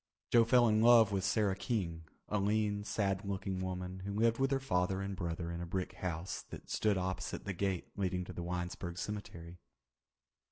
[0.31, 4.49] Joe fell in love with Sarah King, a lean, sad looking woman who lived with
[4.49, 8.33] her father and brother in a brick house that stood opposite the gate leading to
[8.33, 9.59] the Winesburg Cemetery.